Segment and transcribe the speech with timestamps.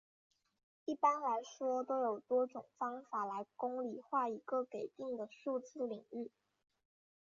[0.85, 6.31] 一般来说都有多种方法来公理化一个给定的数学领域。